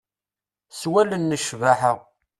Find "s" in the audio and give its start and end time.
0.79-0.81